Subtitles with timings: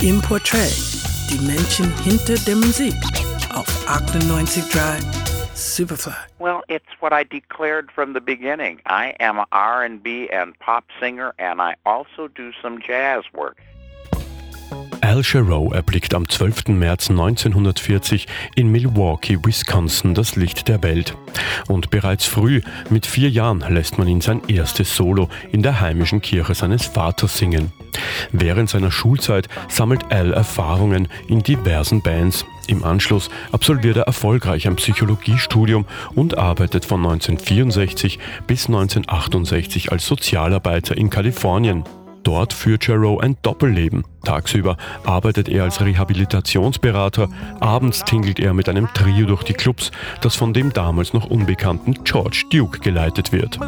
[0.00, 0.72] Im Portrait,
[1.28, 2.94] die Menschen hinter der Musik
[3.52, 5.02] auf 98.3
[5.54, 6.14] Superfly.
[6.38, 8.78] Well, it's what I declared from the beginning.
[8.86, 13.56] I am an R&B and pop singer and I also do some jazz work.
[15.00, 16.68] Al Jarreau erblickt am 12.
[16.68, 21.16] März 1940 in Milwaukee, Wisconsin das Licht der Welt.
[21.66, 26.22] Und bereits früh, mit vier Jahren, lässt man ihn sein erstes Solo in der heimischen
[26.22, 27.72] Kirche seines Vaters singen.
[28.32, 32.44] Während seiner Schulzeit sammelt Al Erfahrungen in diversen Bands.
[32.66, 40.96] Im Anschluss absolviert er erfolgreich ein Psychologiestudium und arbeitet von 1964 bis 1968 als Sozialarbeiter
[40.96, 41.84] in Kalifornien.
[42.28, 44.04] Dort führt Jarreau ein Doppelleben.
[44.22, 49.90] Tagsüber arbeitet er als Rehabilitationsberater, abends tingelt er mit einem Trio durch die Clubs,
[50.20, 53.58] das von dem damals noch unbekannten George Duke geleitet wird.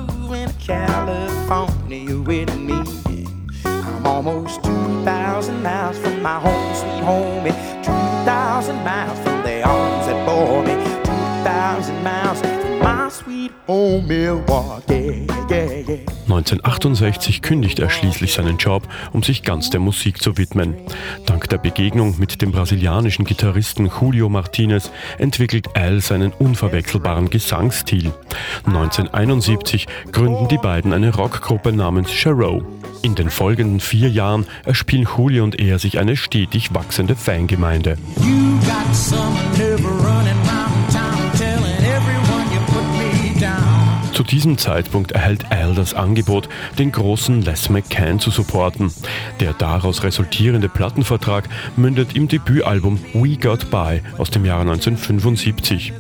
[7.52, 13.52] Sweet home, 2,000 miles from the arms that bore me, 2,000 miles from my sweet
[13.66, 15.26] home, Milwaukee.
[15.48, 16.20] Yeah, yeah.
[16.28, 20.76] 1968 kündigt er schließlich seinen Job, um sich ganz der Musik zu widmen.
[21.50, 28.12] Der Begegnung mit dem brasilianischen Gitarristen Julio Martinez entwickelt Al seinen unverwechselbaren Gesangsstil.
[28.66, 32.62] 1971 gründen die beiden eine Rockgruppe namens Jarreau.
[33.02, 37.96] In den folgenden vier Jahren erspielen Julio und er sich eine stetig wachsende Fangemeinde.
[38.92, 39.16] Zu
[44.30, 48.92] diesem Zeitpunkt erhält Al das Angebot, den großen Les McCann zu supporten.
[49.40, 55.92] Der daraus resultierende Plattenvertrag mündet im Debütalbum We Got By aus dem Jahre 1975.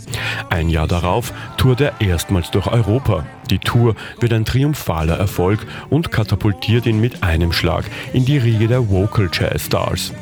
[0.48, 3.26] Ein Jahr darauf tourt er erstmals durch Europa.
[3.50, 8.68] Die Tour wird ein triumphaler Erfolg und katapultiert ihn mit einem Schlag in die Riege
[8.68, 10.12] der Vocal Jazz Stars.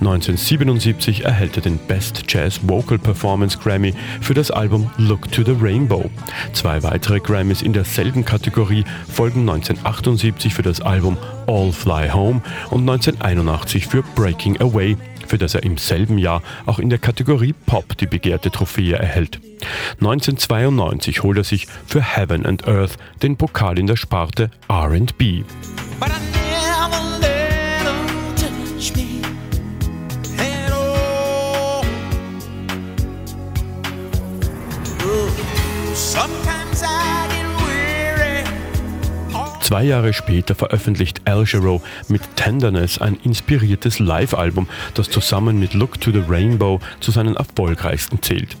[0.00, 5.56] 1977 erhält er den Best Jazz Vocal Performance Grammy für das Album Look to the
[5.60, 6.10] Rainbow.
[6.52, 11.16] Zwei weitere Grammys in derselben Kategorie folgen 1978 für das Album
[11.46, 14.96] All Fly Home und 1981 für Breaking Away,
[15.32, 19.40] für das er im selben Jahr auch in der Kategorie Pop die begehrte Trophäe erhält.
[19.94, 25.42] 1992 holt er sich für Heaven and Earth den Pokal in der Sparte RB.
[39.62, 46.00] Zwei Jahre später veröffentlicht Al Jarreau mit Tenderness ein inspiriertes Live-Album, das zusammen mit Look
[46.00, 48.56] to the Rainbow zu seinen erfolgreichsten zählt.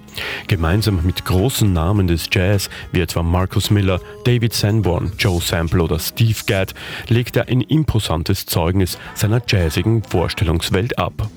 [0.46, 5.98] Gemeinsam mit großen Namen des Jazz, wie etwa Marcus Miller, David Sanborn, Joe Sample oder
[5.98, 6.72] Steve Gadd,
[7.08, 11.28] legt er ein imposantes Zeugnis seiner jazzigen Vorstellungswelt ab.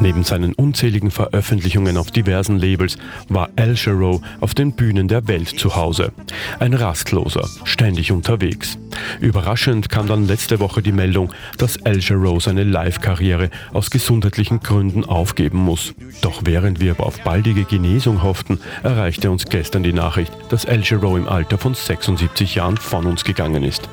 [0.00, 2.96] Neben seinen unzähligen Veröffentlichungen auf diversen Labels
[3.28, 6.12] war Al Jarreau auf den Bühnen der Welt zu Hause.
[6.58, 8.76] Ein Rastloser, ständig unterwegs.
[9.20, 15.04] Überraschend kam dann letzte Woche die Meldung, dass Al Jarreau seine Live-Karriere aus gesundheitlichen Gründen
[15.04, 15.94] aufgeben muss.
[16.22, 21.16] Doch während wir auf baldige Genesung hofften, erreichte uns gestern die Nachricht, dass Al Jarreau
[21.16, 23.88] im Alter von 76 Jahren von uns gegangen ist.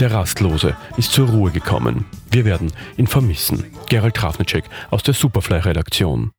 [0.00, 1.59] Der Rastlose ist zur Ruhe gekommen.
[2.30, 3.64] Wir werden ihn vermissen.
[3.88, 6.30] Gerald Trafnicek aus der Superfly-Redaktion.